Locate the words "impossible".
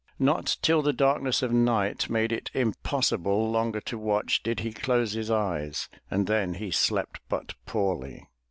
2.55-3.51